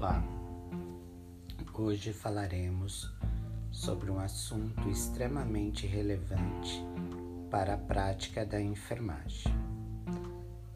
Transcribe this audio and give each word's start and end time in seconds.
Olá, 0.00 0.22
hoje 1.74 2.12
falaremos 2.12 3.12
sobre 3.72 4.12
um 4.12 4.20
assunto 4.20 4.88
extremamente 4.88 5.88
relevante 5.88 6.80
para 7.50 7.74
a 7.74 7.76
prática 7.76 8.46
da 8.46 8.60
enfermagem: 8.60 9.52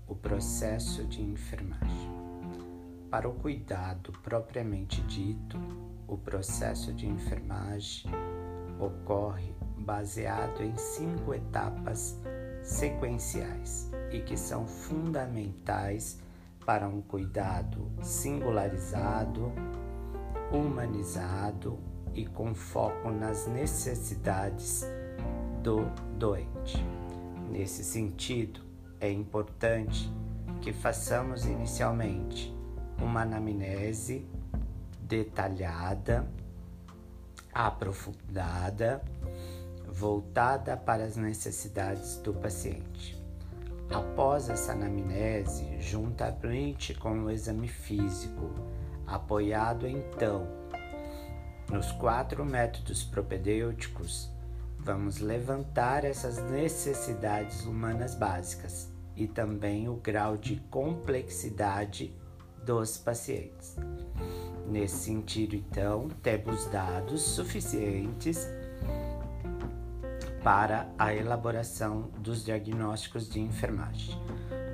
o 0.09 0.17
processo 0.17 1.05
de 1.05 1.23
enfermagem. 1.23 2.11
Para 3.09 3.29
o 3.29 3.35
cuidado 3.35 4.11
propriamente 4.25 5.01
dito, 5.03 5.57
o 6.09 6.19
processo 6.19 6.93
de 6.93 7.07
enfermagem 7.07 8.11
ocorre 8.81 9.55
baseado 9.79 10.65
em 10.65 10.77
cinco 10.77 11.33
etapas 11.33 12.19
sequenciais 12.65 13.89
e 14.11 14.19
que 14.19 14.37
são 14.37 14.67
fundamentais 14.67 16.21
para 16.65 16.89
um 16.89 17.01
cuidado 17.01 17.91
singularizado, 18.01 19.53
humanizado 20.51 21.79
e 22.15 22.27
com 22.27 22.55
foco 22.55 23.11
nas 23.11 23.47
necessidades 23.47 24.87
do 25.63 25.85
doente. 26.19 26.85
Nesse 27.51 27.85
sentido, 27.85 28.61
é 29.01 29.11
importante 29.11 30.13
que 30.61 30.73
façamos 30.73 31.45
inicialmente 31.45 32.55
uma 32.99 33.23
anamnese 33.23 34.27
detalhada, 35.01 36.27
aprofundada, 37.53 39.03
voltada 39.87 40.77
para 40.77 41.05
as 41.05 41.17
necessidades 41.17 42.17
do 42.19 42.33
paciente. 42.33 43.22
Após 43.93 44.49
essa 44.49 44.73
anamnese, 44.73 45.79
juntamente 45.79 46.95
com 46.95 47.25
o 47.25 47.31
exame 47.31 47.69
físico, 47.69 48.51
apoiado 49.07 49.87
então 49.87 50.47
nos 51.71 51.93
quatro 51.93 52.45
métodos 52.45 53.03
propedêuticos, 53.03 54.31
vamos 54.79 55.19
levantar 55.19 56.05
essas 56.05 56.39
necessidades 56.51 57.65
humanas 57.65 58.15
básicas 58.15 58.91
e 59.17 59.27
também 59.27 59.89
o 59.89 59.97
grau 59.97 60.37
de 60.37 60.57
complexidade 60.71 62.15
dos 62.65 62.97
pacientes. 62.97 63.77
Nesse 64.67 64.97
sentido, 64.97 65.55
então, 65.55 66.09
temos 66.23 66.67
dados 66.67 67.23
suficientes 67.23 68.49
para 70.43 70.89
a 70.99 71.15
elaboração 71.15 72.11
dos 72.19 72.45
diagnósticos 72.45 73.29
de 73.29 73.41
enfermagem. 73.41 74.21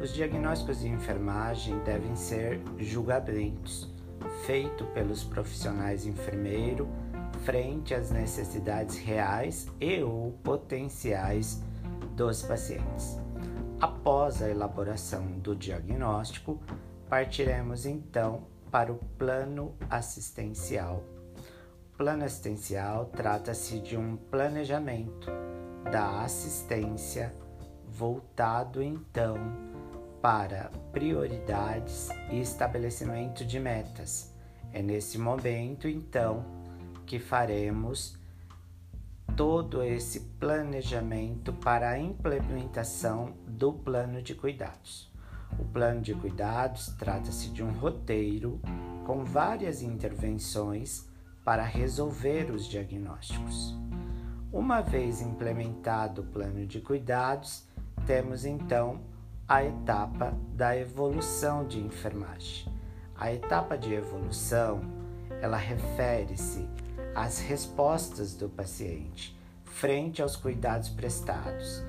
Os 0.02 0.14
diagnósticos 0.14 0.80
de 0.80 0.88
enfermagem 0.88 1.78
devem 1.80 2.16
ser 2.16 2.60
julgamentos 2.78 3.92
feitos 4.46 4.86
pelos 4.88 5.24
profissionais 5.24 6.06
enfermeiro 6.06 6.88
frente 7.44 7.94
às 7.94 8.10
necessidades 8.10 8.96
reais 8.98 9.68
e 9.80 10.02
ou 10.02 10.32
potenciais 10.42 11.62
dos 12.16 12.42
pacientes. 12.42 13.18
Após 13.80 14.42
a 14.42 14.48
elaboração 14.48 15.26
do 15.38 15.54
diagnóstico, 15.54 16.60
partiremos 17.08 17.86
então 17.86 18.46
para 18.70 18.92
o 18.92 18.96
plano 19.16 19.74
assistencial. 19.88 21.04
O 21.94 21.96
plano 21.96 22.24
assistencial 22.24 23.06
trata-se 23.06 23.80
de 23.80 23.96
um 23.96 24.16
planejamento 24.16 25.30
da 25.84 26.22
assistência 26.22 27.34
voltado 27.86 28.82
então 28.82 29.36
para 30.20 30.70
prioridades 30.92 32.08
e 32.30 32.40
estabelecimento 32.40 33.44
de 33.44 33.58
metas. 33.58 34.34
É 34.72 34.82
nesse 34.82 35.18
momento 35.18 35.88
então 35.88 36.44
que 37.06 37.18
faremos 37.18 38.18
todo 39.36 39.82
esse 39.82 40.20
planejamento 40.38 41.52
para 41.52 41.90
a 41.90 41.98
implementação 41.98 43.34
do 43.46 43.72
plano 43.72 44.20
de 44.20 44.34
cuidados. 44.34 45.10
O 45.58 45.64
plano 45.64 46.00
de 46.00 46.14
cuidados 46.14 46.88
trata-se 46.98 47.48
de 47.50 47.62
um 47.62 47.70
roteiro 47.72 48.60
com 49.06 49.24
várias 49.24 49.80
intervenções 49.80 51.08
para 51.44 51.64
resolver 51.64 52.50
os 52.50 52.66
diagnósticos. 52.66 53.74
Uma 54.50 54.80
vez 54.80 55.20
implementado 55.20 56.22
o 56.22 56.24
plano 56.24 56.64
de 56.64 56.80
cuidados, 56.80 57.66
temos 58.06 58.46
então 58.46 58.98
a 59.46 59.62
etapa 59.62 60.32
da 60.54 60.74
evolução 60.74 61.66
de 61.66 61.78
enfermagem. 61.78 62.66
A 63.14 63.30
etapa 63.30 63.76
de 63.76 63.92
evolução, 63.92 64.80
ela 65.42 65.58
refere-se 65.58 66.66
às 67.14 67.40
respostas 67.40 68.34
do 68.34 68.48
paciente 68.48 69.36
frente 69.66 70.22
aos 70.22 70.34
cuidados 70.34 70.88
prestados. 70.88 71.84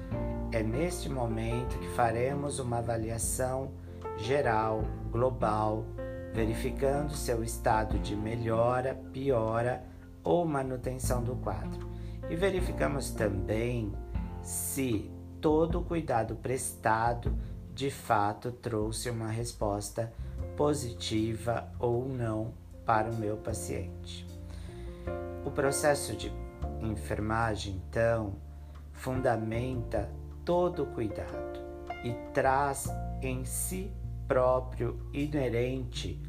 É 0.51 0.61
neste 0.61 1.07
momento 1.07 1.79
que 1.79 1.87
faremos 1.95 2.59
uma 2.59 2.79
avaliação 2.79 3.71
geral, 4.17 4.83
global, 5.09 5.85
verificando 6.33 7.13
seu 7.13 7.41
estado 7.41 7.97
de 7.99 8.17
melhora, 8.17 8.95
piora 9.13 9.81
ou 10.25 10.45
manutenção 10.45 11.23
do 11.23 11.37
quadro 11.37 11.89
e 12.29 12.35
verificamos 12.35 13.11
também 13.11 13.93
se 14.41 15.09
todo 15.39 15.79
o 15.79 15.83
cuidado 15.83 16.35
prestado 16.35 17.33
de 17.73 17.89
fato 17.89 18.51
trouxe 18.51 19.09
uma 19.09 19.29
resposta 19.29 20.11
positiva 20.57 21.71
ou 21.79 22.07
não 22.07 22.53
para 22.85 23.09
o 23.09 23.15
meu 23.15 23.37
paciente. 23.37 24.27
O 25.45 25.51
processo 25.51 26.15
de 26.15 26.31
enfermagem, 26.81 27.81
então, 27.87 28.33
fundamenta 28.91 30.09
todo 30.43 30.83
o 30.83 30.87
cuidado 30.87 31.59
e 32.03 32.13
traz 32.33 32.87
em 33.21 33.45
si 33.45 33.91
próprio 34.27 34.99
inerente 35.13 36.21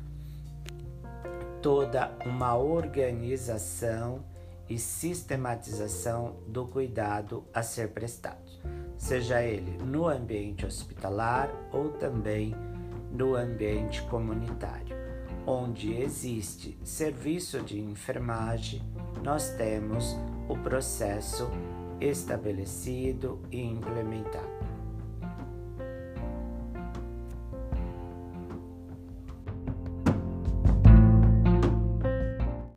toda 1.60 2.16
uma 2.24 2.56
organização 2.56 4.24
e 4.70 4.78
sistematização 4.78 6.36
do 6.47 6.64
cuidado 6.64 7.44
a 7.53 7.60
ser 7.60 7.88
prestado, 7.88 8.48
seja 8.97 9.42
ele 9.42 9.76
no 9.84 10.06
ambiente 10.06 10.64
hospitalar 10.64 11.50
ou 11.72 11.91
também 11.91 12.54
no 13.10 13.34
ambiente 13.34 14.00
comunitário. 14.03 14.97
Onde 15.44 15.92
existe 15.94 16.78
serviço 16.84 17.60
de 17.60 17.81
enfermagem, 17.81 18.81
nós 19.25 19.50
temos 19.56 20.16
o 20.48 20.56
processo 20.56 21.50
estabelecido 22.00 23.41
e 23.50 23.60
implementado. 23.60 24.59